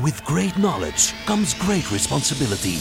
With 0.00 0.24
great 0.24 0.54
knowledge 0.56 1.12
comes 1.24 1.54
great 1.54 1.90
responsibility. 1.90 2.78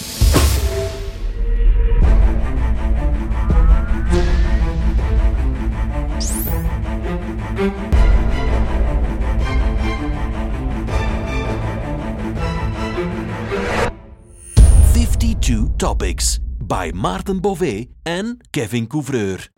Fifty-two 14.93 15.67
topics 15.75 16.39
by 16.67 16.91
Maarten 16.93 17.41
Bové 17.41 17.85
en 18.03 18.37
Kevin 18.49 18.87
Couvreur. 18.87 19.49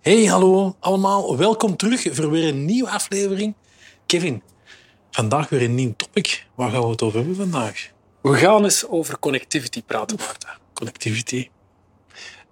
Hey, 0.00 0.24
hallo 0.24 0.76
allemaal. 0.80 1.36
Welkom 1.36 1.76
terug 1.76 2.06
voor 2.10 2.30
weer 2.30 2.48
een 2.48 2.64
nieuwe 2.64 2.90
aflevering. 2.90 3.54
Kevin, 4.06 4.42
vandaag 5.16 5.48
weer 5.48 5.62
een 5.62 5.74
nieuw 5.74 5.94
topic. 5.96 6.46
Waar 6.54 6.70
gaan 6.70 6.80
we 6.80 6.88
het 6.88 7.02
over 7.02 7.18
hebben 7.18 7.36
vandaag? 7.36 7.90
We 8.20 8.34
gaan 8.34 8.64
eens 8.64 8.88
over 8.88 9.18
connectivity 9.18 9.82
praten, 9.82 10.16
Maarten. 10.18 10.48
Connectivity. 10.72 11.48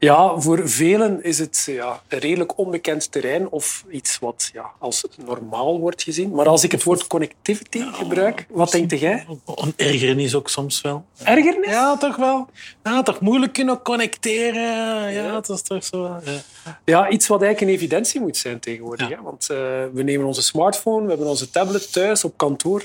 Ja, 0.04 0.40
voor 0.40 0.68
velen 0.68 1.22
is 1.22 1.38
het 1.38 1.62
ja, 1.66 2.02
een 2.08 2.18
redelijk 2.18 2.58
onbekend 2.58 3.12
terrein 3.12 3.48
of 3.48 3.84
iets 3.90 4.18
wat 4.18 4.50
ja, 4.52 4.70
als 4.78 5.04
normaal 5.24 5.78
wordt 5.78 6.02
gezien. 6.02 6.30
Maar 6.30 6.48
als 6.48 6.64
ik 6.64 6.72
het 6.72 6.82
woord 6.82 7.06
connectivity 7.06 7.82
gebruik, 7.92 8.46
wat 8.50 8.70
denk 8.70 8.94
jij? 8.94 9.26
Een 9.46 9.72
ergernis 9.76 10.34
ook 10.34 10.48
soms 10.48 10.80
wel. 10.80 11.04
Ergernis? 11.22 11.70
Ja, 11.70 11.96
toch 11.96 12.16
wel. 12.16 12.48
Ja, 12.82 13.02
toch 13.02 13.20
moeilijk 13.20 13.52
kunnen 13.52 13.82
connecteren. 13.82 15.12
Ja, 15.12 15.32
dat 15.32 15.48
is 15.48 15.62
toch 15.62 15.84
zo. 15.84 16.20
Ja. 16.24 16.42
Ja, 16.84 17.08
iets 17.08 17.26
wat 17.26 17.42
eigenlijk 17.42 17.72
een 17.72 17.78
evidentie 17.78 18.20
moet 18.20 18.36
zijn 18.36 18.60
tegenwoordig. 18.60 19.08
Ja. 19.08 19.16
Hè? 19.16 19.22
Want 19.22 19.50
eh, 19.50 19.56
we 19.92 20.02
nemen 20.02 20.26
onze 20.26 20.42
smartphone, 20.42 21.02
we 21.02 21.08
hebben 21.08 21.28
onze 21.28 21.50
tablet 21.50 21.92
thuis, 21.92 22.24
op 22.24 22.36
kantoor. 22.36 22.82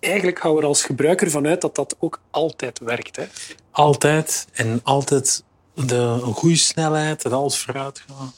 Eigenlijk 0.00 0.38
gaan 0.38 0.54
we 0.54 0.60
er 0.60 0.66
als 0.66 0.84
gebruiker 0.84 1.30
vanuit 1.30 1.60
dat 1.60 1.74
dat 1.74 1.96
ook 1.98 2.20
altijd 2.30 2.78
werkt. 2.78 3.16
Hè? 3.16 3.24
Altijd 3.70 4.46
en 4.52 4.80
altijd 4.82 5.44
de, 5.84 5.96
een 5.96 6.32
goede 6.34 6.56
snelheid 6.56 7.24
en 7.24 7.32
alles 7.32 7.58
vooruit 7.58 8.04
gaan. 8.08 8.32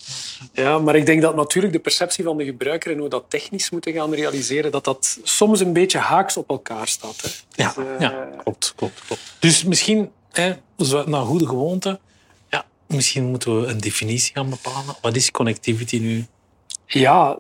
Ja, 0.52 0.78
maar 0.78 0.96
ik 0.96 1.06
denk 1.06 1.22
dat 1.22 1.36
natuurlijk 1.36 1.72
de 1.72 1.78
perceptie 1.78 2.24
van 2.24 2.36
de 2.36 2.44
gebruiker 2.44 2.90
en 2.90 2.96
hoe 2.96 3.04
we 3.04 3.10
dat 3.10 3.24
technisch 3.28 3.70
moeten 3.70 3.92
gaan 3.92 4.14
realiseren, 4.14 4.70
dat 4.72 4.84
dat 4.84 5.18
soms 5.22 5.60
een 5.60 5.72
beetje 5.72 5.98
haaks 5.98 6.36
op 6.36 6.48
elkaar 6.48 6.88
staat. 6.88 7.16
Hè. 7.22 7.28
Ja, 7.62 7.72
Dus, 7.76 7.84
eh, 7.84 8.00
ja 8.00 8.28
klopt, 8.42 8.72
klopt, 8.76 9.00
klopt. 9.06 9.22
Dus 9.38 9.64
misschien, 9.64 10.10
hè, 10.32 10.52
naar 11.06 11.24
goede 11.24 11.46
gewoonte, 11.46 11.98
ja, 12.50 12.64
misschien 12.86 13.24
moeten 13.24 13.60
we 13.60 13.66
een 13.66 13.78
definitie 13.78 14.34
gaan 14.34 14.50
bepalen. 14.50 14.96
Wat 15.00 15.16
is 15.16 15.30
connectivity 15.30 15.98
nu 15.98 16.26
ja, 16.86 17.38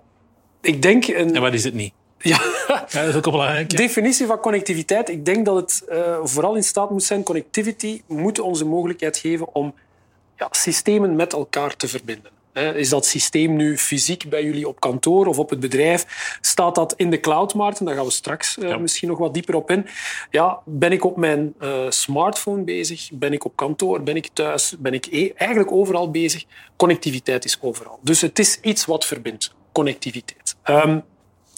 ik 0.60 0.82
denk 0.82 1.06
een... 1.06 1.34
en 1.34 1.40
wat 1.40 1.52
is 1.54 1.64
het 1.64 1.74
niet? 1.74 1.92
Ja, 2.18 2.40
Ja, 2.68 3.00
dat 3.00 3.08
is 3.08 3.14
ook 3.14 3.30
belangrijk. 3.30 3.76
definitie 3.76 4.26
van 4.26 4.40
connectiviteit. 4.40 5.08
Ik 5.08 5.24
denk 5.24 5.46
dat 5.46 5.56
het 5.56 5.84
eh, 5.88 6.18
vooral 6.22 6.54
in 6.54 6.64
staat 6.64 6.90
moet 6.90 7.02
zijn. 7.02 7.22
Connectivity 7.22 8.02
moet 8.06 8.40
ons 8.40 8.58
de 8.58 8.64
mogelijkheid 8.64 9.16
geven 9.16 9.54
om 9.54 9.74
ja, 10.38 10.48
systemen 10.50 11.16
met 11.16 11.32
elkaar 11.32 11.76
te 11.76 11.88
verbinden. 11.88 12.30
Is 12.58 12.88
dat 12.88 13.06
systeem 13.06 13.56
nu 13.56 13.78
fysiek 13.78 14.28
bij 14.28 14.44
jullie 14.44 14.68
op 14.68 14.80
kantoor 14.80 15.26
of 15.26 15.38
op 15.38 15.50
het 15.50 15.60
bedrijf? 15.60 16.36
Staat 16.40 16.74
dat 16.74 16.94
in 16.96 17.10
de 17.10 17.20
cloud, 17.20 17.54
Maarten? 17.54 17.84
Daar 17.84 17.94
gaan 17.94 18.04
we 18.04 18.10
straks 18.10 18.58
eh, 18.58 18.76
misschien 18.76 19.08
nog 19.08 19.18
wat 19.18 19.34
dieper 19.34 19.54
op 19.54 19.70
in. 19.70 19.86
Ja, 20.30 20.58
ben 20.64 20.92
ik 20.92 21.04
op 21.04 21.16
mijn 21.16 21.54
eh, 21.58 21.84
smartphone 21.88 22.62
bezig? 22.62 23.10
Ben 23.12 23.32
ik 23.32 23.44
op 23.44 23.56
kantoor? 23.56 24.02
Ben 24.02 24.16
ik 24.16 24.28
thuis? 24.32 24.74
Ben 24.78 24.92
ik 24.92 25.06
e- 25.10 25.32
eigenlijk 25.34 25.72
overal 25.72 26.10
bezig? 26.10 26.44
Connectiviteit 26.76 27.44
is 27.44 27.58
overal. 27.60 27.98
Dus 28.02 28.20
het 28.20 28.38
is 28.38 28.60
iets 28.60 28.84
wat 28.84 29.06
verbindt. 29.06 29.54
Connectiviteit. 29.72 30.56
Ehm, 30.62 31.00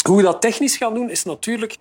hoe 0.04 0.16
we 0.16 0.22
dat 0.22 0.40
technisch 0.40 0.76
gaan 0.76 0.94
doen, 0.94 1.10
is 1.10 1.24
natuurlijk 1.24 1.76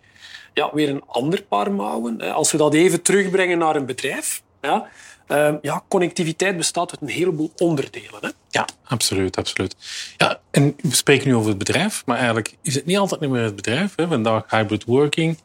ja, 0.53 0.69
weer 0.73 0.89
een 0.89 1.03
ander 1.05 1.43
paar 1.43 1.71
mouwen. 1.71 2.21
Als 2.21 2.51
we 2.51 2.57
dat 2.57 2.73
even 2.73 3.01
terugbrengen 3.01 3.57
naar 3.57 3.75
een 3.75 3.85
bedrijf. 3.85 4.41
Ja, 4.61 4.89
Ehm, 5.29 5.57
ja, 5.61 5.83
connectiviteit 5.87 6.57
bestaat 6.57 6.91
uit 6.91 7.01
een 7.01 7.15
heleboel 7.15 7.51
onderdelen. 7.57 8.19
Hè. 8.21 8.29
Ja, 8.49 8.67
absoluut, 8.83 9.37
absoluut. 9.37 9.75
Ja, 10.17 10.39
en 10.51 10.75
we 10.81 10.95
spreken 10.95 11.27
nu 11.27 11.35
over 11.35 11.49
het 11.49 11.57
bedrijf, 11.57 12.03
maar 12.05 12.15
eigenlijk 12.15 12.55
is 12.61 12.75
het 12.75 12.85
niet 12.85 12.97
altijd 12.97 13.21
meer 13.21 13.43
het 13.43 13.55
bedrijf. 13.55 13.93
Hè. 13.95 14.07
Vandaag 14.07 14.43
hybrid 14.49 14.83
working. 14.83 15.37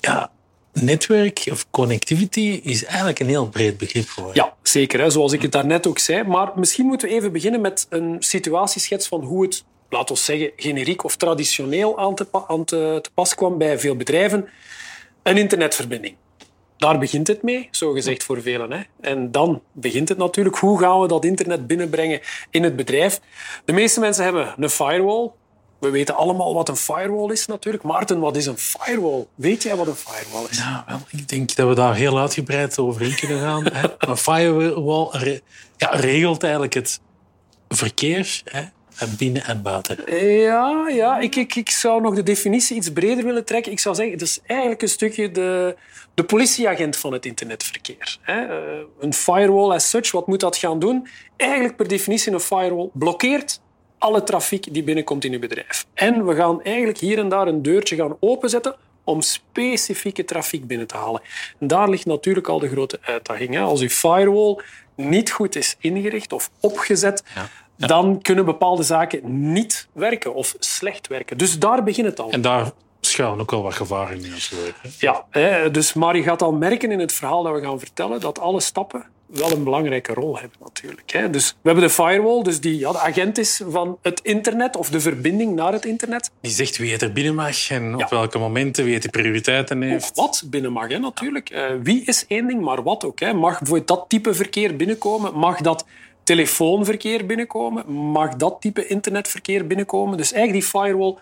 Ja, 0.00 0.30
netwerk 0.72 1.46
of 1.50 1.70
connectivity 1.70 2.60
is 2.62 2.84
eigenlijk 2.84 3.18
een 3.18 3.26
heel 3.26 3.48
breed 3.48 3.78
begrip 3.78 4.08
geworden. 4.08 4.44
Ja, 4.44 4.54
zeker. 4.62 5.00
Hè, 5.00 5.10
zoals 5.10 5.32
ik 5.32 5.42
het 5.42 5.52
daarnet 5.52 5.86
ook 5.86 5.98
zei. 5.98 6.22
Maar 6.24 6.52
misschien 6.54 6.86
moeten 6.86 7.08
we 7.08 7.14
even 7.14 7.32
beginnen 7.32 7.60
met 7.60 7.86
een 7.88 8.16
situatieschets 8.18 9.08
van 9.08 9.22
hoe 9.22 9.42
het, 9.42 9.64
laten 9.90 10.14
we 10.14 10.20
zeggen, 10.20 10.50
generiek 10.56 11.04
of 11.04 11.16
traditioneel 11.16 11.98
aan 11.98 12.14
te, 12.14 12.26
aan 12.48 12.64
te, 12.64 12.98
te 13.02 13.10
pas 13.14 13.34
kwam 13.34 13.58
bij 13.58 13.78
veel 13.78 13.96
bedrijven. 13.96 14.48
Een 15.22 15.36
internetverbinding. 15.36 16.16
Daar 16.76 16.98
begint 16.98 17.26
het 17.26 17.42
mee, 17.42 17.68
zo 17.70 17.92
gezegd 17.92 18.24
voor 18.24 18.42
velen. 18.42 18.72
Hè. 18.72 18.80
En 19.00 19.30
dan 19.32 19.62
begint 19.72 20.08
het 20.08 20.18
natuurlijk. 20.18 20.56
Hoe 20.56 20.78
gaan 20.78 21.00
we 21.00 21.08
dat 21.08 21.24
internet 21.24 21.66
binnenbrengen 21.66 22.20
in 22.50 22.62
het 22.62 22.76
bedrijf? 22.76 23.20
De 23.64 23.72
meeste 23.72 24.00
mensen 24.00 24.24
hebben 24.24 24.54
een 24.58 24.70
firewall. 24.70 25.30
We 25.78 25.90
weten 25.90 26.14
allemaal 26.14 26.54
wat 26.54 26.68
een 26.68 26.76
firewall 26.76 27.32
is 27.32 27.46
natuurlijk. 27.46 27.84
Maarten, 27.84 28.18
wat 28.20 28.36
is 28.36 28.46
een 28.46 28.58
firewall? 28.58 29.26
Weet 29.34 29.62
jij 29.62 29.76
wat 29.76 29.86
een 29.86 29.94
firewall 29.94 30.46
is? 30.50 30.58
Ja, 30.58 30.84
wel, 30.88 30.98
ik 31.10 31.28
denk 31.28 31.54
dat 31.54 31.68
we 31.68 31.74
daar 31.74 31.94
heel 31.94 32.18
uitgebreid 32.18 32.78
over 32.78 33.02
in 33.02 33.14
kunnen 33.14 33.40
gaan. 33.40 33.64
hè. 33.72 33.88
Een 34.10 34.16
firewall 34.16 35.08
re- 35.10 35.40
ja, 35.76 35.88
regelt 35.88 36.42
eigenlijk 36.42 36.74
het 36.74 37.00
verkeer 37.68 38.40
hè, 38.44 38.62
binnen 39.18 39.44
en 39.44 39.62
buiten. 39.62 40.16
Ja, 40.26 40.88
ja 40.88 41.18
ik, 41.18 41.36
ik, 41.36 41.54
ik 41.54 41.70
zou 41.70 42.00
nog 42.02 42.14
de 42.14 42.22
definitie 42.22 42.76
iets 42.76 42.92
breder 42.92 43.24
willen 43.24 43.44
trekken. 43.44 43.72
Ik 43.72 43.80
zou 43.80 43.94
zeggen, 43.94 44.12
het 44.14 44.22
is 44.22 44.40
eigenlijk 44.46 44.82
een 44.82 44.88
stukje 44.88 45.30
de, 45.30 45.76
de 46.14 46.24
politieagent 46.24 46.96
van 46.96 47.12
het 47.12 47.26
internetverkeer. 47.26 48.18
hè. 48.20 48.40
Eh, 48.46 48.80
Een 49.00 49.14
firewall 49.14 49.70
as 49.74 49.90
such, 49.90 50.10
wat 50.12 50.26
moet 50.26 50.40
dat 50.40 50.56
gaan 50.56 50.78
doen? 50.78 51.08
Eigenlijk 51.36 51.76
per 51.76 51.88
definitie 51.88 52.32
een 52.32 52.40
firewall 52.40 52.88
blokkeert 52.92 53.60
alle 53.98 54.22
trafiek 54.22 54.74
die 54.74 54.82
binnenkomt 54.82 55.24
in 55.24 55.32
uw 55.32 55.38
bedrijf. 55.38 55.86
En 55.94 56.26
we 56.26 56.34
gaan 56.34 56.62
eigenlijk 56.62 56.98
hier 56.98 57.18
en 57.18 57.28
daar 57.28 57.46
een 57.46 57.62
deurtje 57.62 57.96
gaan 57.96 58.16
openzetten 58.20 58.74
om 59.04 59.20
specifieke 59.22 60.24
trafiek 60.24 60.66
binnen 60.66 60.86
te 60.86 60.96
halen. 60.96 61.20
En 61.60 61.66
daar 61.66 61.88
ligt 61.90 62.06
natuurlijk 62.06 62.48
al 62.48 62.58
de 62.58 62.68
grote 62.68 62.98
uitdaging. 63.02 63.54
hè. 63.54 63.60
Als 63.60 63.80
uw 63.80 63.88
firewall 63.88 64.60
niet 64.94 65.30
goed 65.30 65.56
is 65.56 65.76
ingericht 65.78 66.32
of 66.32 66.50
opgezet, 66.60 67.22
dan 67.76 68.22
kunnen 68.22 68.44
bepaalde 68.44 68.82
zaken 68.82 69.52
niet 69.52 69.88
werken 69.92 70.34
of 70.34 70.54
slecht 70.58 71.06
werken. 71.06 71.38
Dus 71.38 71.58
daar 71.58 71.82
begint 71.82 72.06
het 72.06 72.20
al. 72.20 72.30
En 72.30 72.40
daar 72.40 72.70
schuilen 73.00 73.40
ook 73.40 73.50
wel 73.50 73.62
wat 73.62 73.74
gevaren 73.74 74.24
in 74.24 74.30
natuurlijk. 74.30 74.76
Ja, 74.98 75.24
hè, 75.30 75.70
dus, 75.70 75.92
maar 75.92 76.16
je 76.16 76.22
gaat 76.22 76.42
al 76.42 76.52
merken 76.52 76.90
in 76.90 76.98
het 76.98 77.12
verhaal 77.12 77.42
dat 77.42 77.54
we 77.54 77.60
gaan 77.60 77.78
vertellen 77.78 78.20
dat 78.20 78.38
alle 78.38 78.60
stappen 78.60 79.04
wel 79.26 79.52
een 79.52 79.64
belangrijke 79.64 80.12
rol 80.12 80.38
hebben 80.38 80.58
natuurlijk. 80.62 81.12
Hè. 81.12 81.30
Dus 81.30 81.48
we 81.62 81.68
hebben 81.68 81.84
de 81.88 81.94
firewall, 81.94 82.42
dus 82.42 82.60
die 82.60 82.78
ja, 82.78 82.92
de 82.92 82.98
agent 82.98 83.38
is 83.38 83.62
van 83.68 83.98
het 84.02 84.20
internet 84.22 84.76
of 84.76 84.90
de 84.90 85.00
verbinding 85.00 85.54
naar 85.54 85.72
het 85.72 85.84
internet. 85.84 86.30
Die 86.40 86.52
zegt 86.52 86.76
wie 86.76 86.92
het 86.92 87.02
er 87.02 87.12
binnen 87.12 87.34
mag 87.34 87.70
en 87.70 87.94
op 87.94 88.00
Ja. 88.00 88.06
welke 88.10 88.38
momenten, 88.38 88.84
wie 88.84 88.94
het 88.94 89.02
de 89.02 89.08
prioriteiten 89.10 89.82
Of 89.82 89.88
heeft. 89.88 90.16
wat 90.16 90.42
binnen 90.46 90.72
mag, 90.72 90.88
hè, 90.88 90.98
natuurlijk. 90.98 91.50
Eh, 91.50 91.64
wie 91.82 92.02
is 92.04 92.24
één 92.28 92.46
ding, 92.46 92.60
maar 92.60 92.82
wat 92.82 93.04
ook. 93.04 93.20
Hè. 93.20 93.32
Mag 93.32 93.58
bijvoorbeeld 93.58 93.88
dat 93.88 94.04
type 94.08 94.34
verkeer 94.34 94.76
binnenkomen? 94.76 95.34
Mag 95.38 95.60
dat 95.60 95.84
telefoonverkeer 96.26 97.26
binnenkomen? 97.26 97.92
Mag 97.92 98.36
dat 98.36 98.60
type 98.60 98.86
internetverkeer 98.86 99.66
binnenkomen? 99.66 100.16
Dus 100.16 100.32
eigenlijk 100.32 100.62
die 100.62 100.80
firewall 100.80 101.16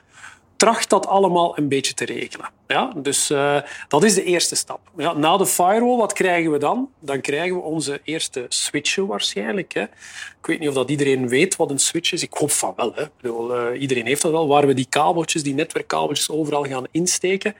tracht 0.56 0.90
dat 0.90 1.06
allemaal 1.06 1.58
een 1.58 1.68
beetje 1.68 1.94
te 1.94 2.04
regelen. 2.04 2.50
Ja, 2.66 2.92
dus 2.96 3.30
eh, 3.30 3.56
dat 3.88 4.04
is 4.04 4.14
de 4.14 4.24
eerste 4.24 4.56
stap. 4.56 4.80
Ja, 4.96 5.12
na 5.12 5.36
de 5.36 5.46
firewall, 5.46 5.96
wat 5.96 6.12
krijgen 6.12 6.50
we 6.50 6.58
dan? 6.58 6.88
Dan 7.00 7.20
krijgen 7.20 7.56
we 7.56 7.62
onze 7.62 8.00
eerste 8.04 8.46
switchen 8.48 9.06
waarschijnlijk. 9.06 9.74
Hè. 9.74 9.82
Ik 9.82 10.46
weet 10.46 10.58
niet 10.58 10.68
of 10.68 10.74
dat 10.74 10.90
iedereen 10.90 11.28
weet 11.28 11.56
wat 11.56 11.70
een 11.70 11.78
switch 11.78 12.12
is. 12.12 12.22
Ik 12.22 12.32
hoop 12.34 12.50
van 12.50 12.72
wel. 12.76 12.94
Hè. 12.94 13.02
Eh, 13.02 13.80
iedereen 13.80 14.06
heeft 14.06 14.22
dat 14.22 14.30
wel. 14.30 14.48
Waar 14.48 14.66
we 14.66 14.74
die 14.74 14.88
kabeltjes, 14.88 15.42
die 15.42 15.54
netwerkkabeltjes 15.54 16.30
overal 16.30 16.64
gaan 16.64 16.86
insteken. 16.90 17.54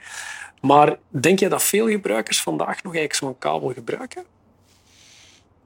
Maar 0.61 0.97
denk 1.09 1.39
je 1.39 1.49
dat 1.49 1.63
veel 1.63 1.89
gebruikers 1.89 2.43
vandaag 2.43 2.83
nog 2.83 2.95
eigenlijk 2.95 3.15
zo'n 3.15 3.39
kabel 3.39 3.73
gebruiken? 3.73 4.25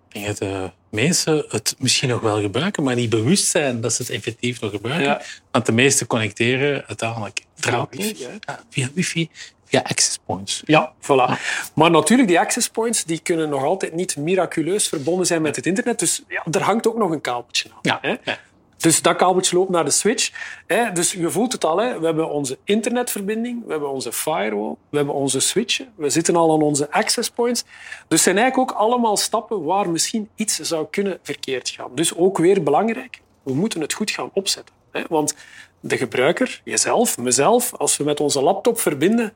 Denk 0.08 0.26
dat 0.26 0.38
de 0.38 0.70
mensen 0.90 1.44
het 1.48 1.74
misschien 1.78 2.08
nog 2.08 2.20
wel 2.20 2.40
gebruiken, 2.40 2.82
maar 2.82 2.94
niet 2.94 3.10
bewust 3.10 3.46
zijn 3.46 3.80
dat 3.80 3.92
ze 3.92 4.02
het 4.02 4.10
effectief 4.10 4.60
nog 4.60 4.70
gebruiken. 4.70 5.08
Ja. 5.08 5.22
Want 5.50 5.66
de 5.66 5.72
meesten 5.72 6.06
connecteren 6.06 6.84
uiteindelijk 6.86 7.44
draadloos. 7.54 8.12
Ja, 8.16 8.60
via 8.70 8.88
wifi, 8.94 9.28
via 9.64 9.80
access 9.80 10.18
points. 10.26 10.62
Ja, 10.64 10.92
voilà. 11.00 11.40
Maar 11.74 11.90
natuurlijk, 11.90 12.28
die 12.28 12.38
access 12.38 12.68
points 12.68 13.04
die 13.04 13.18
kunnen 13.18 13.48
nog 13.48 13.62
altijd 13.62 13.94
niet 13.94 14.16
miraculeus 14.16 14.88
verbonden 14.88 15.26
zijn 15.26 15.42
met 15.42 15.56
het 15.56 15.66
internet. 15.66 15.98
Dus 15.98 16.22
ja, 16.28 16.44
er 16.50 16.62
hangt 16.62 16.86
ook 16.86 16.96
nog 16.96 17.10
een 17.10 17.20
kabeltje 17.20 17.68
aan. 17.70 17.78
Ja. 17.82 17.98
Hè? 18.02 18.32
Dus 18.78 19.02
dat 19.02 19.16
kabeltje 19.16 19.56
loopt 19.56 19.70
naar 19.70 19.84
de 19.84 19.90
switch. 19.90 20.30
Hè? 20.66 20.92
Dus 20.92 21.12
je 21.12 21.30
voelt 21.30 21.52
het 21.52 21.64
al. 21.64 21.78
Hè? 21.78 21.98
We 21.98 22.04
hebben 22.04 22.30
onze 22.30 22.58
internetverbinding, 22.64 23.64
we 23.64 23.70
hebben 23.70 23.90
onze 23.90 24.12
firewall, 24.12 24.74
we 24.90 24.96
hebben 24.96 25.14
onze 25.14 25.40
switchen. 25.40 25.92
We 25.96 26.10
zitten 26.10 26.36
al 26.36 26.52
aan 26.52 26.62
onze 26.62 26.90
access 26.90 27.30
points. 27.30 27.64
Dus 28.08 28.22
zijn 28.22 28.38
eigenlijk 28.38 28.70
ook 28.70 28.78
allemaal 28.78 29.16
stappen 29.16 29.64
waar 29.64 29.90
misschien 29.90 30.28
iets 30.34 30.58
zou 30.58 30.86
kunnen 30.90 31.18
verkeerd 31.22 31.68
gaan. 31.68 31.90
Dus 31.94 32.16
ook 32.16 32.38
weer 32.38 32.62
belangrijk, 32.62 33.20
we 33.42 33.54
moeten 33.54 33.80
het 33.80 33.92
goed 33.92 34.10
gaan 34.10 34.30
opzetten. 34.32 34.74
Hè? 34.92 35.02
Want 35.08 35.34
de 35.80 35.96
gebruiker, 35.96 36.60
jezelf, 36.64 37.18
mezelf, 37.18 37.74
als 37.74 37.96
we 37.96 38.04
met 38.04 38.20
onze 38.20 38.42
laptop 38.42 38.80
verbinden 38.80 39.32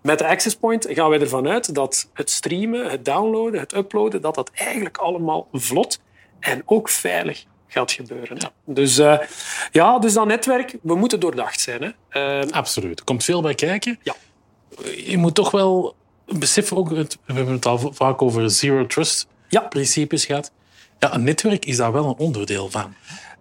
met 0.00 0.18
de 0.18 0.26
access 0.26 0.56
point, 0.56 0.86
gaan 0.88 1.10
wij 1.10 1.20
ervan 1.20 1.48
uit 1.48 1.74
dat 1.74 2.08
het 2.12 2.30
streamen, 2.30 2.90
het 2.90 3.04
downloaden, 3.04 3.60
het 3.60 3.74
uploaden, 3.74 4.20
dat 4.20 4.34
dat 4.34 4.50
eigenlijk 4.54 4.96
allemaal 4.96 5.48
vlot 5.52 6.00
en 6.40 6.62
ook 6.64 6.88
veilig 6.88 7.44
gaat 7.74 7.92
gebeuren. 7.92 8.38
Dus, 8.64 8.98
uh, 8.98 9.18
ja, 9.72 9.98
dus 9.98 10.12
dat 10.12 10.26
netwerk, 10.26 10.76
we 10.82 10.94
moeten 10.94 11.20
doordacht 11.20 11.60
zijn. 11.60 11.94
Hè. 12.08 12.42
Uh, 12.42 12.50
Absoluut. 12.50 12.98
Er 12.98 13.04
komt 13.04 13.24
veel 13.24 13.42
bij 13.42 13.54
kijken. 13.54 13.98
Ja. 14.02 14.14
Je 14.96 15.18
moet 15.18 15.34
toch 15.34 15.50
wel 15.50 15.94
beseffen, 16.26 16.76
ook, 16.76 16.88
we 16.88 17.06
hebben 17.26 17.54
het 17.54 17.66
al 17.66 17.92
vaak 17.92 18.22
over 18.22 18.50
zero 18.50 18.86
trust 18.86 19.26
ja. 19.48 19.60
principes 19.60 20.24
gehad. 20.24 20.52
Ja, 20.98 21.14
een 21.14 21.24
netwerk 21.24 21.64
is 21.64 21.76
daar 21.76 21.92
wel 21.92 22.04
een 22.06 22.16
onderdeel 22.16 22.70
van. 22.70 22.94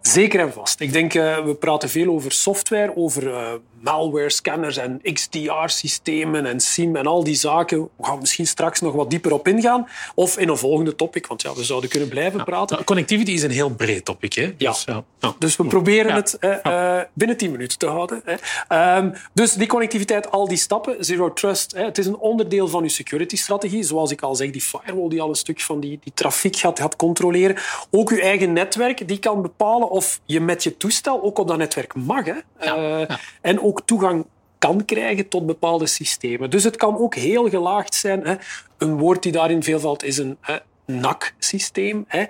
Zeker 0.04 0.40
en 0.40 0.54
vast. 0.54 0.80
Ik 0.80 0.94
denk, 0.94 1.14
uh, 1.14 1.46
we 1.46 1.56
praten 1.56 1.90
veel 1.90 2.14
over 2.14 2.32
software, 2.32 2.96
over 2.96 3.24
uh, 3.28 3.54
malware 3.84 4.30
scanners 4.30 4.78
en 4.78 5.02
XDR-systemen 5.14 6.46
en 6.46 6.60
SIM 6.60 6.96
en 6.96 7.06
al 7.06 7.24
die 7.24 7.36
zaken. 7.36 7.90
We 7.98 8.06
gaan 8.06 8.20
misschien 8.20 8.48
straks 8.48 8.82
nog 8.82 8.94
wat 8.94 9.10
dieper 9.10 9.34
op 9.34 9.48
ingaan. 9.48 9.88
Of 10.16 10.38
in 10.38 10.50
een 10.50 10.58
volgende 10.58 10.96
topic, 10.96 11.28
want 11.28 11.42
ja, 11.42 11.54
we 11.54 11.64
zouden 11.64 11.90
kunnen 11.90 12.10
blijven 12.10 12.38
ja. 12.38 12.44
praten. 12.44 12.76
Nou, 12.76 12.84
connectivity 12.86 13.32
is 13.32 13.44
een 13.44 13.52
heel 13.52 13.70
breed 13.70 14.06
topic. 14.06 14.34
Hè? 14.34 14.54
Ja. 14.58 14.72
Dus, 14.72 14.86
ja. 14.86 15.04
dus 15.40 15.56
we 15.56 15.66
proberen 15.66 16.14
het 16.14 16.38
uh, 16.40 17.00
binnen 17.14 17.38
10 17.38 17.52
minuten 17.52 17.78
te 17.78 17.88
houden. 17.88 18.22
Hè. 18.26 18.98
Um, 18.98 19.14
dus 19.34 19.54
die 19.54 19.68
connectiviteit, 19.68 20.32
al 20.32 20.48
die 20.48 20.58
stappen, 20.58 20.96
zero 21.00 21.34
trust, 21.34 21.72
hè, 21.72 21.84
het 21.84 21.98
is 21.98 22.06
een 22.06 22.18
onderdeel 22.18 22.68
van 22.68 22.84
uw 22.84 22.90
security-strategie. 22.90 23.84
Zoals 23.84 24.12
ik 24.12 24.22
al 24.22 24.36
zeg, 24.36 24.52
die 24.52 24.62
firewall 24.62 25.10
die 25.10 25.22
al 25.22 25.30
een 25.30 25.36
stuk 25.36 25.62
van 25.62 25.80
die, 25.80 26.00
die 26.04 26.14
trafiek 26.14 26.56
gaat, 26.56 26.80
gaat 26.80 26.96
controleren. 26.96 27.58
Ook 27.92 28.10
uw 28.10 28.20
eigen 28.20 28.54
netwerk, 28.54 29.08
die 29.08 29.20
kan 29.20 29.42
bepalen 29.42 29.90
of 29.94 30.20
je 30.26 30.40
met 30.40 30.64
je 30.64 30.78
toestel 30.78 31.24
ook 31.24 31.38
op 31.38 31.48
dat 31.48 31.58
netwerk 31.58 31.96
mag. 31.96 32.26
Hè. 32.26 32.36
Ja, 32.60 32.98
ja. 32.98 33.20
En 33.42 33.62
ook 33.62 33.82
toegang 33.86 34.26
kan 34.58 34.86
krijgen 34.86 35.28
tot 35.28 35.46
bepaalde 35.46 35.88
systemen. 35.88 36.50
Dus 36.50 36.64
het 36.64 36.76
kan 36.76 36.98
ook 36.98 37.16
heel 37.16 37.50
gelaagd 37.50 37.94
zijn. 37.94 38.26
Hè. 38.26 38.36
Een 38.78 38.98
woord 38.98 39.24
die 39.24 39.32
daarin 39.32 39.64
veel 39.64 39.80
valt 39.80 40.04
is 40.04 40.18
een 40.18 40.38
hè, 40.42 40.58
NAC-systeem, 40.86 42.06
hè, 42.08 42.24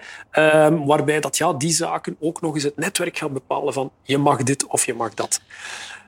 um, 0.65 0.85
waarbij 0.85 1.19
dat, 1.19 1.37
ja, 1.37 1.53
die 1.53 1.71
zaken 1.71 2.17
ook 2.19 2.41
nog 2.41 2.53
eens 2.53 2.63
het 2.63 2.77
netwerk 2.77 3.17
gaat 3.17 3.33
bepalen 3.33 3.73
van 3.73 3.91
je 4.03 4.17
mag 4.17 4.43
dit 4.43 4.67
of 4.67 4.85
je 4.85 4.93
mag 4.93 5.13
dat. 5.13 5.41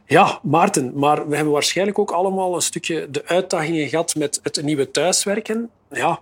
Ja, 0.05 0.39
Maarten, 0.43 0.91
maar 0.95 1.27
we 1.27 1.35
hebben 1.35 1.53
waarschijnlijk 1.53 1.99
ook 1.99 2.11
allemaal 2.11 2.55
een 2.55 2.61
stukje 2.61 3.07
de 3.11 3.25
uitdagingen 3.25 3.87
gehad 3.87 4.15
met 4.15 4.39
het 4.43 4.61
nieuwe 4.61 4.91
thuiswerken. 4.91 5.69
Ja, 5.89 6.19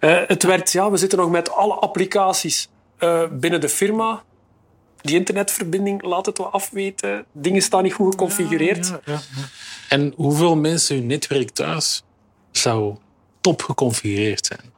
uh, 0.00 0.22
het 0.26 0.42
werd, 0.42 0.72
ja, 0.72 0.90
we 0.90 0.96
zitten 0.96 1.18
nog 1.18 1.30
met 1.30 1.50
alle 1.50 1.74
applicaties 1.74 2.68
uh, 2.98 3.22
binnen 3.30 3.60
de 3.60 3.68
firma 3.68 4.22
die 5.06 5.16
internetverbinding 5.16 6.02
laat 6.02 6.26
het 6.26 6.38
wel 6.38 6.50
afweten. 6.50 7.24
Dingen 7.32 7.62
staan 7.62 7.82
niet 7.82 7.92
goed 7.92 8.10
geconfigureerd. 8.10 8.86
Ja, 8.86 9.00
ja, 9.04 9.12
ja. 9.12 9.20
En 9.88 10.12
hoeveel 10.16 10.56
mensen 10.56 10.96
hun 10.96 11.06
netwerk 11.06 11.50
thuis 11.50 12.04
zou 12.50 12.96
top 13.40 13.62
geconfigureerd 13.62 14.46
zijn? 14.46 14.74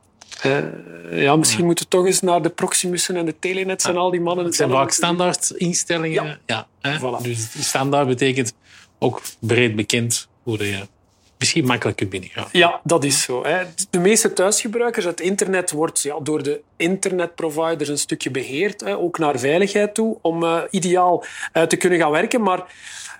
Uh, 0.46 1.22
ja, 1.22 1.36
misschien 1.36 1.64
moeten 1.64 1.84
we 1.84 1.90
toch 1.90 2.06
eens 2.06 2.20
naar 2.20 2.42
de 2.42 2.48
Proximussen 2.48 3.16
en 3.16 3.24
de 3.24 3.38
Telenets 3.38 3.84
en 3.84 3.96
al 3.96 4.10
die 4.10 4.20
mannen. 4.20 4.44
Het 4.44 4.54
zijn 4.54 4.70
vaak 4.70 4.90
standaard 4.90 5.50
instellingen. 5.50 6.40
Ja. 6.46 6.66
hè? 6.80 6.98
Voilà. 6.98 7.22
Dus 7.22 7.48
standaard 7.60 8.06
betekent 8.06 8.54
ook 8.98 9.22
breed 9.40 9.76
bekend 9.76 10.28
hoe 10.42 10.66
je 10.66 10.86
misschien 11.38 11.64
makkelijk 11.64 11.96
kunt 11.96 12.10
binnengaan. 12.10 12.48
Ja, 12.52 12.80
dat 12.84 13.04
is 13.04 13.22
zo. 13.22 13.44
Hè. 13.44 13.64
De 13.90 13.98
meeste 13.98 14.32
thuisgebruikers, 14.32 15.04
het 15.04 15.20
internet 15.20 15.70
wordt 15.70 16.00
ja, 16.00 16.20
door 16.20 16.42
de 16.42 16.60
internetproviders 16.76 17.88
een 17.88 17.98
stukje 17.98 18.30
beheerd, 18.30 18.80
hè, 18.80 18.96
ook 18.96 19.18
naar 19.18 19.38
veiligheid 19.38 19.94
toe, 19.94 20.18
om 20.22 20.42
uh, 20.42 20.62
ideaal 20.70 21.24
uh, 21.52 21.62
te 21.62 21.76
kunnen 21.76 21.98
gaan 21.98 22.10
werken. 22.10 22.42
Maar 22.42 22.72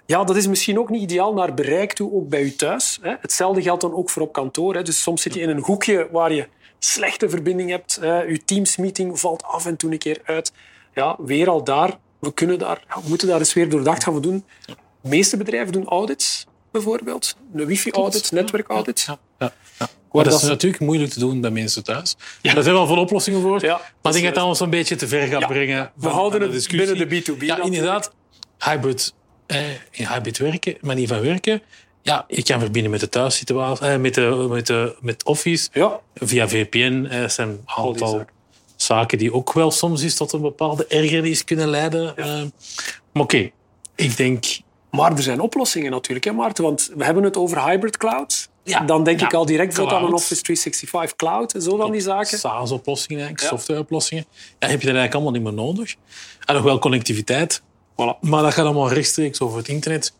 ja, 0.06 0.24
dat 0.24 0.36
is 0.36 0.46
misschien 0.46 0.78
ook 0.78 0.90
niet 0.90 1.02
ideaal 1.02 1.34
naar 1.34 1.54
bereik 1.54 1.92
toe, 1.92 2.12
ook 2.12 2.28
bij 2.28 2.42
u 2.42 2.54
thuis. 2.54 2.98
Hè. 3.02 3.14
Hetzelfde 3.20 3.62
geldt 3.62 3.80
dan 3.80 3.94
ook 3.94 4.10
voor 4.10 4.22
op 4.22 4.32
kantoor. 4.32 4.74
Hè. 4.74 4.82
Dus 4.82 5.02
soms 5.02 5.22
zit 5.22 5.34
je 5.34 5.40
in 5.40 5.48
een 5.48 5.62
hoekje 5.62 6.08
waar 6.10 6.32
je 6.32 6.48
slechte 6.78 7.28
verbinding 7.28 7.70
hebt. 7.70 7.98
Hè. 8.00 8.24
Uw 8.24 8.36
Teams-meeting 8.44 9.20
valt 9.20 9.42
af 9.42 9.66
en 9.66 9.76
toe 9.76 9.92
een 9.92 9.98
keer 9.98 10.20
uit. 10.24 10.52
Ja, 10.94 11.16
weer 11.18 11.48
al 11.48 11.64
daar. 11.64 11.98
We, 12.18 12.34
kunnen 12.34 12.58
daar, 12.58 12.84
ja, 12.88 13.00
we 13.02 13.08
moeten 13.08 13.28
daar 13.28 13.38
eens 13.38 13.52
weer 13.52 13.68
doordacht 13.68 14.04
gaan 14.04 14.20
doen. 14.20 14.44
De 15.00 15.08
meeste 15.08 15.36
bedrijven 15.36 15.72
doen 15.72 15.86
audits 15.86 16.46
bijvoorbeeld. 16.70 17.36
Een 17.54 17.66
wifi-audit, 17.66 18.32
netwerk-audit. 18.32 19.04
Ja, 19.06 19.18
ja, 19.38 19.52
ja. 19.78 19.88
Maar 20.12 20.24
dat, 20.24 20.32
dat 20.32 20.42
is 20.42 20.48
natuurlijk 20.48 20.82
moeilijk 20.82 21.12
te 21.12 21.18
doen 21.18 21.40
bij 21.40 21.50
mensen 21.50 21.84
thuis. 21.84 22.16
Ja. 22.42 22.54
Daar 22.54 22.62
zijn 22.62 22.74
wel 22.74 22.86
veel 22.86 22.98
oplossingen 22.98 23.40
voor. 23.40 23.64
Ja, 23.64 23.80
maar 24.02 24.14
ik 24.14 24.20
denk 24.20 24.34
dat 24.34 24.34
het 24.34 24.44
ons 24.44 24.60
een 24.60 24.70
beetje 24.70 24.96
te 24.96 25.08
ver 25.08 25.26
gaat 25.26 25.40
ja. 25.40 25.46
brengen. 25.46 25.92
We 25.94 26.08
houden 26.08 26.52
het 26.52 26.68
binnen 26.68 27.08
de 27.08 27.22
B2B. 27.22 27.44
Ja, 27.44 27.62
inderdaad. 27.62 28.12
Hybrid, 28.58 29.14
eh, 29.46 29.70
in 29.90 30.06
hybrid 30.06 30.38
werken, 30.38 30.76
manier 30.80 31.08
van 31.08 31.20
werken. 31.20 31.62
Ja, 32.02 32.24
je 32.28 32.42
kan 32.42 32.60
verbinden 32.60 32.90
met 32.90 33.00
de 33.00 33.08
thuissituatie, 33.08 33.86
eh, 33.86 33.96
met, 33.96 34.14
de, 34.14 34.46
met, 34.50 34.66
de, 34.66 34.96
met 35.00 35.24
Office. 35.24 35.68
Ja. 35.72 36.00
Via 36.14 36.48
VPN 36.48 37.06
eh, 37.10 37.28
zijn 37.28 37.48
een 37.48 37.60
aantal 37.64 38.08
zaken. 38.08 38.34
zaken 38.76 39.18
die 39.18 39.32
ook 39.32 39.52
wel 39.52 39.70
soms 39.70 40.02
eens 40.02 40.14
tot 40.14 40.32
een 40.32 40.40
bepaalde 40.40 40.86
ergernis 40.86 41.44
kunnen 41.44 41.68
leiden. 41.68 42.12
Ja. 42.16 42.24
Uh, 42.24 42.32
maar 43.12 43.22
oké, 43.22 43.36
okay. 43.36 43.52
ik 43.94 44.16
denk 44.16 44.44
maar 44.90 45.12
er 45.12 45.22
zijn 45.22 45.40
oplossingen 45.40 45.90
natuurlijk, 45.90 46.24
hè, 46.24 46.32
Maarten? 46.32 46.64
Want 46.64 46.90
we 46.96 47.04
hebben 47.04 47.22
het 47.22 47.36
over 47.36 47.64
hybrid 47.64 47.96
cloud. 47.96 48.48
Ja, 48.62 48.80
dan 48.80 49.04
denk 49.04 49.20
ja, 49.20 49.26
ik 49.26 49.34
al 49.34 49.46
direct 49.46 49.74
cloud. 49.74 49.92
aan 49.92 50.04
een 50.04 50.12
Office 50.12 50.42
365 50.42 51.16
cloud 51.16 51.54
en 51.54 51.62
zo 51.62 51.76
dan 51.76 51.90
die 51.90 52.00
zaken. 52.00 52.38
SaaS-oplossingen, 52.38 53.28
ja. 53.28 53.46
software-oplossingen. 53.46 54.24
Ja, 54.30 54.68
heb 54.68 54.80
je 54.80 54.86
dat 54.86 54.96
eigenlijk 54.96 55.14
allemaal 55.14 55.32
niet 55.32 55.42
meer 55.42 55.52
nodig. 55.52 55.94
En 56.44 56.54
nog 56.54 56.62
wel 56.64 56.78
connectiviteit. 56.78 57.62
Voilà. 57.92 58.20
Maar 58.20 58.42
dat 58.42 58.52
gaat 58.52 58.64
allemaal 58.64 58.92
rechtstreeks 58.92 59.40
over 59.40 59.58
het 59.58 59.68
internet. 59.68 60.12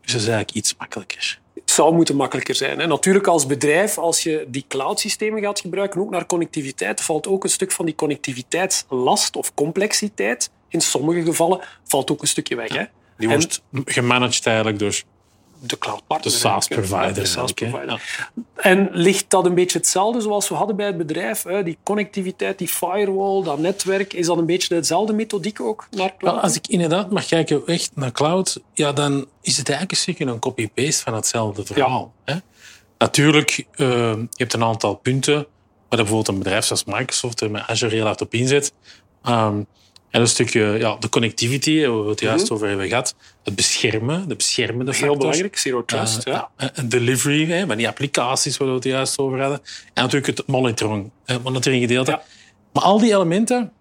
Dus 0.00 0.12
dat 0.12 0.20
is 0.20 0.28
eigenlijk 0.28 0.56
iets 0.56 0.74
makkelijker. 0.78 1.40
Het 1.54 1.70
zou 1.70 1.94
moeten 1.94 2.16
makkelijker 2.16 2.54
zijn. 2.54 2.78
Hè. 2.78 2.86
Natuurlijk 2.86 3.26
als 3.26 3.46
bedrijf, 3.46 3.98
als 3.98 4.22
je 4.22 4.44
die 4.48 4.64
cloud-systemen 4.68 5.42
gaat 5.42 5.60
gebruiken, 5.60 6.00
ook 6.00 6.10
naar 6.10 6.26
connectiviteit, 6.26 7.00
valt 7.00 7.26
ook 7.26 7.44
een 7.44 7.50
stuk 7.50 7.72
van 7.72 7.84
die 7.84 7.94
connectiviteitslast 7.94 9.36
of 9.36 9.54
complexiteit. 9.54 10.50
In 10.68 10.80
sommige 10.80 11.22
gevallen 11.22 11.60
valt 11.84 12.10
ook 12.10 12.22
een 12.22 12.28
stukje 12.28 12.56
weg. 12.56 12.72
Hè. 12.72 12.84
Die 13.18 13.28
en, 13.28 13.34
wordt 13.34 13.62
gemanaged 13.84 14.46
eigenlijk 14.46 14.78
door 14.78 15.02
de 15.66 15.78
cloud 15.78 16.22
de 16.22 16.30
SaaS-provider. 16.30 17.14
De 17.14 17.24
SaaS 17.24 17.52
provider. 17.52 17.86
Ja. 17.86 18.30
En 18.54 18.88
ligt 18.92 19.30
dat 19.30 19.44
een 19.44 19.54
beetje 19.54 19.78
hetzelfde 19.78 20.20
zoals 20.20 20.48
we 20.48 20.54
hadden 20.54 20.76
bij 20.76 20.86
het 20.86 20.96
bedrijf? 20.96 21.42
Hè? 21.42 21.62
Die 21.62 21.78
connectiviteit, 21.82 22.58
die 22.58 22.68
firewall, 22.68 23.42
dat 23.42 23.58
netwerk, 23.58 24.12
is 24.12 24.26
dat 24.26 24.38
een 24.38 24.46
beetje 24.46 24.74
dezelfde 24.74 25.12
methodiek 25.12 25.60
ook 25.60 25.86
naar 25.90 26.16
cloud? 26.18 26.42
Als 26.42 26.56
ik 26.56 26.66
inderdaad 26.66 27.10
mag 27.10 27.26
kijken 27.26 27.66
echt 27.66 27.90
naar 27.94 28.12
cloud, 28.12 28.60
ja, 28.72 28.92
dan 28.92 29.26
is 29.40 29.56
het 29.56 29.68
eigenlijk 29.68 30.18
een 30.18 30.38
copy-paste 30.38 31.02
van 31.02 31.14
hetzelfde 31.14 31.64
verhaal. 31.64 32.12
Ja. 32.24 32.32
Hè? 32.32 32.38
Natuurlijk, 32.98 33.66
uh, 33.76 33.88
je 34.12 34.28
hebt 34.30 34.52
een 34.52 34.64
aantal 34.64 34.94
punten 34.94 35.34
waar 35.88 35.98
bijvoorbeeld 35.98 36.28
een 36.28 36.38
bedrijf 36.38 36.64
zoals 36.64 36.84
Microsoft 36.84 37.40
er 37.40 37.50
met 37.50 37.62
Azure 37.66 37.94
heel 37.94 38.04
hard 38.04 38.20
op 38.20 38.34
inzet. 38.34 38.72
Um, 39.28 39.66
en 40.14 40.20
een 40.20 40.28
stukje 40.28 40.60
ja, 40.78 40.96
de 40.96 41.08
connectivity, 41.08 41.86
waar 41.86 42.04
we 42.04 42.10
het 42.10 42.20
juist 42.20 42.40
mm 42.40 42.46
-hmm. 42.46 42.56
over 42.56 42.68
hebben 42.68 42.88
gehad. 42.88 43.14
Het 43.44 43.54
beschermen, 43.54 44.28
de 44.28 44.36
beschermende 44.36 44.92
Heel 44.92 45.00
factors. 45.00 45.18
belangrijk, 45.18 45.56
zero 45.56 45.84
trust. 45.84 46.26
Uh, 46.26 46.34
ja. 46.34 46.50
En 46.74 46.88
delivery, 46.88 47.46
hè, 47.50 47.66
van 47.66 47.76
die 47.76 47.88
applicaties 47.88 48.56
waar 48.56 48.68
we 48.68 48.74
het 48.74 48.84
juist 48.84 49.18
over 49.18 49.40
hadden. 49.40 49.60
En 49.94 50.02
natuurlijk 50.02 50.38
het 50.38 50.46
monitoring, 50.46 51.10
het 51.24 51.42
monitoring 51.42 51.82
gedeelte. 51.82 52.10
Ja. 52.10 52.22
Maar 52.72 52.82
al 52.82 52.98
die 52.98 53.12
elementen, 53.14 53.72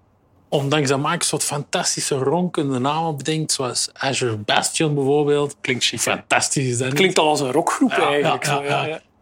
ondanks 0.50 0.90
dat 0.90 1.00
Microsoft 1.00 1.44
fantastische 1.44 2.16
ronkende 2.16 2.80
namen 2.80 3.18
bedenkt, 3.18 3.52
zoals 3.52 3.90
Azure 3.94 4.38
Bastion 4.38 4.96
bijvoorbeeld. 4.96 5.56
Klinkt 5.62 5.84
chic. 5.84 6.00
Fantastisch 6.00 6.66
is 6.66 6.78
dat 6.78 6.88
niet? 6.88 6.96
Klinkt 6.96 7.20
al 7.20 7.28
als 7.28 7.40
een 7.40 7.52
rockgroep 7.52 7.92
Ja, 7.92 8.10
eigenlijk. 8.10 8.46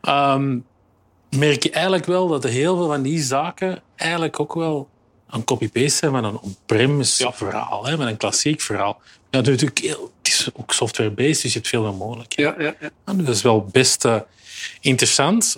ja. 0.02 0.34
Um, 0.34 0.66
merk 1.30 1.64
je 1.64 1.72
eigenlijk 1.72 2.06
wel 2.06 2.28
dat 2.28 2.44
heel 2.44 2.76
veel 2.76 2.88
van 2.88 3.02
die 3.02 3.22
zaken 3.22 3.82
eigenlijk 3.96 4.40
ook 4.40 4.54
wel 4.54 4.90
een 5.32 5.44
copy-paste 5.44 5.90
zijn 5.98 6.12
van 6.12 6.24
een 6.24 6.40
on-premise 6.40 7.24
Ja. 7.24 7.34
verhaal, 7.34 7.86
hè, 7.86 7.98
met 7.98 8.08
een 8.08 8.18
klassiek 8.18 8.62
verhaal. 8.62 9.02
Ja, 9.30 9.42
natuurlijk, 9.42 9.78
heel- 9.80 10.12
het 10.18 10.28
is 10.28 10.50
ook 10.54 10.74
software-based, 10.74 11.42
dus 11.42 11.54
je 11.54 11.58
hebt 11.60 11.68
veel 11.68 11.82
meer 11.84 11.94
mogelijkheden. 11.94 12.56
Ja, 12.64 12.76
ja, 12.80 12.92
ja. 13.06 13.14
Dus 13.14 13.26
dat 13.26 13.36
is 13.36 13.42
wel 13.42 13.66
best 13.72 14.06
eh, 14.06 14.20
interessant. 14.82 15.58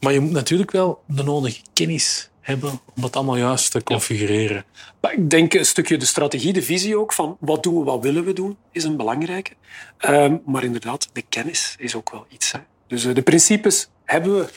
Maar 0.00 0.12
je 0.12 0.20
moet 0.20 0.30
natuurlijk 0.32 0.70
wel 0.70 1.02
de 1.06 1.22
nodige 1.22 1.60
kennis 1.72 2.28
hebben 2.40 2.70
om 2.70 3.02
dat 3.02 3.16
allemaal 3.16 3.36
juist 3.36 3.70
te 3.70 3.82
configureren. 3.82 4.64
Maar 5.00 5.12
ik 5.12 5.30
denk 5.30 5.54
een 5.54 5.66
stukje 5.66 5.96
de 5.96 6.04
strategie, 6.04 6.52
de 6.52 6.62
visie 6.62 6.98
ook 6.98 7.12
van 7.12 7.36
wat 7.40 7.62
doen 7.62 7.78
we, 7.78 7.84
wat 7.84 8.02
willen 8.02 8.24
we 8.24 8.32
doen, 8.32 8.56
is 8.72 8.84
een 8.84 8.96
belangrijke. 8.96 9.52
Ehm, 9.98 10.36
maar 10.46 10.64
inderdaad, 10.64 11.08
de 11.12 11.22
kennis 11.28 11.74
is 11.78 11.94
ook 11.94 12.10
wel 12.10 12.26
iets. 12.28 12.52
Hè. 12.52 12.58
Dus 12.86 13.04
eh, 13.04 13.14
de 13.14 13.22
principes 13.22 13.88
hebben 14.04 14.38
we 14.38 14.48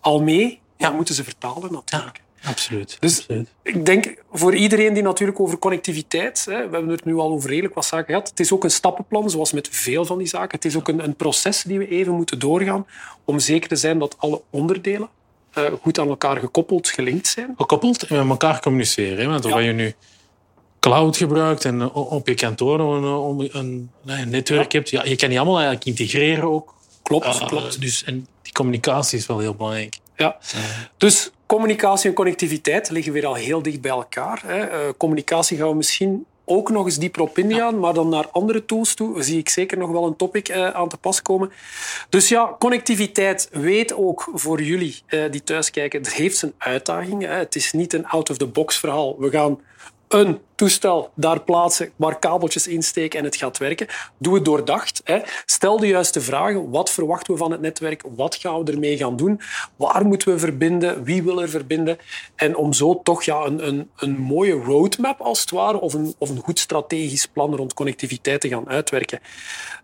al 0.00 0.22
mee, 0.22 0.60
maar 0.78 0.90
we 0.90 0.96
moeten 0.96 1.14
ze 1.14 1.24
vertalen 1.24 1.72
natuurlijk. 1.72 2.20
Absoluut. 2.44 2.96
Dus 3.00 3.18
absoluut. 3.18 3.48
ik 3.62 3.86
denk 3.86 4.22
voor 4.32 4.54
iedereen 4.54 4.94
die 4.94 5.02
natuurlijk 5.02 5.40
over 5.40 5.58
connectiviteit, 5.58 6.44
hè, 6.44 6.68
we 6.68 6.76
hebben 6.76 6.88
het 6.88 7.04
nu 7.04 7.14
al 7.16 7.30
over 7.30 7.50
redelijk 7.50 7.74
wat 7.74 7.84
zaken 7.84 8.06
gehad, 8.06 8.28
het 8.28 8.40
is 8.40 8.52
ook 8.52 8.64
een 8.64 8.70
stappenplan, 8.70 9.30
zoals 9.30 9.52
met 9.52 9.68
veel 9.70 10.04
van 10.04 10.18
die 10.18 10.26
zaken. 10.26 10.50
Het 10.56 10.64
is 10.64 10.76
ook 10.76 10.88
een, 10.88 11.04
een 11.04 11.16
proces 11.16 11.62
die 11.62 11.78
we 11.78 11.88
even 11.88 12.12
moeten 12.12 12.38
doorgaan 12.38 12.86
om 13.24 13.38
zeker 13.38 13.68
te 13.68 13.76
zijn 13.76 13.98
dat 13.98 14.14
alle 14.18 14.42
onderdelen 14.50 15.08
eh, 15.52 15.64
goed 15.82 15.98
aan 15.98 16.08
elkaar 16.08 16.36
gekoppeld, 16.36 16.88
gelinkt 16.88 17.26
zijn. 17.26 17.54
Gekoppeld 17.56 18.02
en 18.02 18.16
met 18.16 18.28
elkaar 18.28 18.60
communiceren. 18.60 19.18
Hè? 19.18 19.28
Want 19.28 19.44
Ja. 19.44 19.58
je 19.58 19.72
nu 19.72 19.94
cloud 20.80 21.16
gebruikt 21.16 21.64
en 21.64 21.82
o- 21.94 22.00
op 22.00 22.28
je 22.28 22.34
kantoor 22.34 22.80
een, 22.80 23.48
een, 23.52 23.90
een, 24.06 24.28
netwerk 24.30 24.72
hebt. 24.72 24.90
Ja, 24.90 25.04
je 25.04 25.16
kan 25.16 25.28
die 25.28 25.38
allemaal 25.38 25.56
eigenlijk 25.58 25.86
integreren 25.86 26.44
ook. 26.44 26.74
Klopt, 27.02 27.26
Uh, 27.26 27.46
klopt. 27.46 27.80
Dus, 27.80 28.04
en 28.04 28.26
die 28.42 28.52
communicatie 28.52 29.18
is 29.18 29.26
wel 29.26 29.38
heel 29.38 29.54
belangrijk. 29.54 29.98
Ja. 30.16 30.36
Dus 30.96 31.30
communicatie 31.46 32.08
en 32.08 32.14
connectiviteit 32.14 32.90
liggen 32.90 33.12
weer 33.12 33.26
al 33.26 33.34
heel 33.34 33.62
dicht 33.62 33.80
bij 33.80 33.90
elkaar. 33.90 34.42
Hè. 34.46 34.60
Eh, 34.60 34.78
communicatie 34.96 35.56
gaan 35.56 35.68
we 35.68 35.74
misschien 35.74 36.26
ook 36.44 36.70
nog 36.70 36.84
eens 36.84 36.98
dieper 36.98 37.20
op 37.20 37.38
ingaan, 37.38 37.78
maar 37.78 37.94
dan 37.94 38.08
naar 38.08 38.28
andere 38.30 38.64
tools 38.64 38.94
toe 38.94 39.22
zie 39.22 39.38
ik 39.38 39.48
zeker 39.48 39.78
nog 39.78 39.90
wel 39.90 40.06
een 40.06 40.16
topic 40.16 40.48
eh, 40.48 40.68
aan 40.68 40.88
te 40.88 40.96
pas 40.96 41.22
komen. 41.22 41.50
Dus 42.08 42.28
ja, 42.28 42.56
connectiviteit, 42.58 43.48
weet 43.52 43.94
ook 43.94 44.30
voor 44.34 44.62
jullie 44.62 45.02
eh, 45.06 45.30
die 45.30 45.42
thuis 45.42 45.70
kijken, 45.70 46.00
het 46.02 46.12
heeft 46.12 46.36
zijn 46.36 46.52
uitdagingen. 46.58 47.30
Hè. 47.30 47.36
Het 47.36 47.54
is 47.54 47.72
niet 47.72 47.92
een 47.92 48.06
out-of-the-box 48.06 48.78
verhaal. 48.78 49.18
We 49.18 49.30
gaan 49.30 49.60
een 50.20 50.40
toestel 50.54 51.10
daar 51.14 51.40
plaatsen, 51.40 51.90
waar 51.96 52.18
kabeltjes 52.18 52.66
insteken 52.66 53.18
en 53.18 53.24
het 53.24 53.36
gaat 53.36 53.58
werken. 53.58 53.86
Doe 54.18 54.34
het 54.34 54.44
doordacht. 54.44 55.00
Hè. 55.04 55.18
Stel 55.46 55.78
de 55.78 55.86
juiste 55.86 56.20
vragen. 56.20 56.70
Wat 56.70 56.90
verwachten 56.90 57.32
we 57.32 57.38
van 57.38 57.50
het 57.50 57.60
netwerk? 57.60 58.02
Wat 58.16 58.34
gaan 58.34 58.64
we 58.64 58.72
ermee 58.72 58.96
gaan 58.96 59.16
doen? 59.16 59.40
Waar 59.76 60.06
moeten 60.06 60.32
we 60.32 60.38
verbinden? 60.38 61.04
Wie 61.04 61.22
wil 61.22 61.42
er 61.42 61.48
verbinden? 61.48 61.98
En 62.34 62.56
om 62.56 62.72
zo 62.72 63.00
toch 63.02 63.22
ja, 63.22 63.44
een, 63.44 63.66
een, 63.66 63.90
een 63.96 64.18
mooie 64.18 64.52
roadmap 64.52 65.20
als 65.20 65.40
het 65.40 65.50
ware, 65.50 65.80
of 65.80 65.94
een, 65.94 66.14
of 66.18 66.30
een 66.30 66.40
goed 66.40 66.58
strategisch 66.58 67.26
plan 67.26 67.54
rond 67.54 67.74
connectiviteit 67.74 68.40
te 68.40 68.48
gaan 68.48 68.68
uitwerken. 68.68 69.20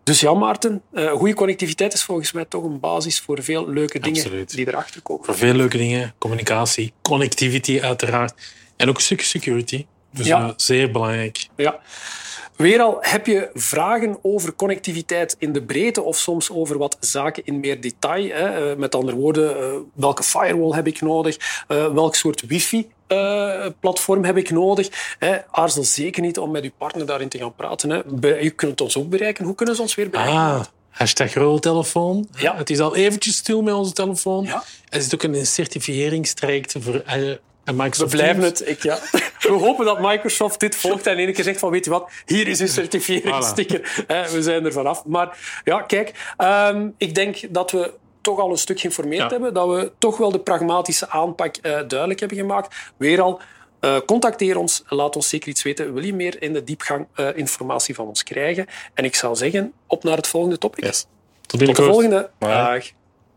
Dus 0.03 0.21
ja, 0.21 0.35
Maarten, 0.35 0.83
eh, 0.93 1.13
goede 1.13 1.35
connectiviteit 1.35 1.93
is 1.93 2.03
volgens 2.03 2.33
mij 2.33 2.45
toch 2.45 2.65
een 2.65 2.81
basis 2.81 3.21
voor 3.21 3.43
veel 3.43 3.69
leuke 3.69 3.99
dingen 3.99 4.23
Absoluut. 4.23 4.55
die 4.55 4.69
erachter 4.69 5.03
komen. 5.03 5.25
Voor 5.25 5.37
veel 5.37 5.55
leuke 5.55 5.77
dingen. 5.77 6.15
Communicatie, 6.19 6.93
connectivity 7.03 7.81
uiteraard. 7.81 8.35
En 8.77 8.89
ook 8.89 8.97
een 8.97 9.03
stukje 9.03 9.27
security. 9.27 9.87
Dus 10.13 10.27
Ja. 10.27 10.53
zeer 10.57 10.91
belangrijk. 10.91 11.47
Ja. 11.57 11.81
Weer 12.57 12.81
al, 12.81 12.97
heb 13.01 13.27
je 13.27 13.51
vragen 13.55 14.19
over 14.23 14.55
connectiviteit 14.55 15.37
in 15.39 15.53
de 15.53 15.63
breedte 15.63 16.03
of 16.03 16.17
soms 16.19 16.51
over 16.51 16.79
wat 16.79 16.97
zaken 17.01 17.45
in 17.45 17.61
meer 17.61 17.81
detail? 17.81 18.29
Hè? 18.29 18.71
Eh, 18.71 18.77
Met 18.77 18.95
andere 18.95 19.17
woorden, 19.17 19.59
eh, 19.59 19.73
welke 19.95 20.23
firewall 20.23 20.75
heb 20.77 20.87
ik 20.87 21.01
nodig? 21.01 21.65
Eh, 21.69 21.93
welk 21.93 22.15
soort 22.15 22.47
wifi-platform 22.47 24.25
heb 24.25 24.37
ik 24.37 24.51
nodig? 24.51 25.17
Hè? 25.19 25.37
Aarzel 25.51 25.85
zeker 25.85 26.23
niet 26.23 26.39
om 26.39 26.51
met 26.51 26.65
uw 26.65 26.71
partner 26.79 27.07
daarin 27.07 27.29
te 27.29 27.39
gaan 27.39 27.55
praten. 27.55 27.91
Hè? 27.91 28.29
Je 28.39 28.51
kunt 28.51 28.81
ons 28.81 28.97
ook 28.97 29.09
bereiken. 29.09 29.45
Hoe 29.45 29.55
kunnen 29.55 29.75
ze 29.75 29.83
ons 29.83 29.95
weer 29.95 30.11
bereiken? 30.11 30.37
Ah, 30.37 30.61
hashtag 30.91 31.35
roltelefoon. 31.35 32.29
Ja. 32.37 32.57
Het 32.57 32.71
is 32.71 32.81
al 32.81 32.97
eventjes 32.97 33.37
stil 33.37 33.63
met 33.63 33.75
onze 33.75 33.93
telefoon. 33.93 34.45
Ja. 34.45 34.63
Er 34.89 35.03
zit 35.03 35.15
ook 35.15 35.23
een 35.23 35.47
certificeringstraject 35.47 36.75
voor 36.81 37.03
We 37.65 37.73
Microsoft 37.73 38.11
blijven 38.11 38.41
Teams. 38.41 38.59
het. 38.59 38.69
Ik, 38.69 38.83
ja. 38.83 38.99
We 39.49 39.53
hopen 39.53 39.85
dat 39.85 40.01
Microsoft 40.01 40.61
dit 40.61 40.77
volgt 40.77 41.07
en 41.07 41.17
één 41.17 41.33
keer 41.33 41.45
zegt 41.45 41.59
van 41.59 41.71
weet 41.71 41.85
je 41.85 41.91
wat, 41.91 42.11
hier 42.27 42.49
is 42.49 42.61
uw 42.61 42.67
certificeringssticker. 42.67 44.05
Eh, 44.07 44.25
We 44.25 44.43
zijn 44.43 44.65
er 44.65 44.73
vanaf. 44.73 45.05
Maar 45.05 45.39
ja, 45.65 45.83
kijk, 45.83 46.33
ehm, 46.37 46.89
ik 46.97 47.15
denk 47.15 47.39
dat 47.55 47.71
we 47.71 47.93
toch 48.21 48.39
al 48.39 48.51
een 48.51 48.59
stuk 48.59 48.81
geïnformeerd 48.81 49.23
Ja. 49.23 49.29
hebben, 49.29 49.55
dat 49.55 49.69
we 49.69 49.93
toch 49.99 50.17
wel 50.17 50.31
de 50.33 50.41
pragmatische 50.41 51.09
aanpak 51.11 51.57
eh, 51.57 51.81
duidelijk 51.89 52.21
hebben 52.21 52.39
gemaakt. 52.39 52.75
Weer 52.97 53.21
al, 53.21 53.41
eh, 53.81 53.97
contacteer 54.07 54.57
ons, 54.57 54.83
laat 54.89 55.17
ons 55.17 55.29
zeker 55.29 55.49
iets 55.49 55.63
weten. 55.63 55.95
Wil 55.95 56.05
je 56.05 56.15
meer 56.15 56.43
in 56.43 56.53
de 56.53 56.65
diepgang 56.65 57.07
eh, 57.15 57.29
informatie 57.37 57.95
van 57.95 58.07
ons 58.07 58.23
krijgen? 58.23 58.67
En 58.95 59.05
ik 59.05 59.15
zou 59.15 59.37
zeggen, 59.37 59.73
op 59.87 60.05
naar 60.05 60.17
het 60.17 60.27
volgende 60.27 60.59
topic. 60.59 60.85
Yes. 60.85 61.07
Tot 61.47 61.65
Tot 61.65 61.77
de 61.77 61.83
volgende. 61.83 62.31
Dag. 62.39 62.85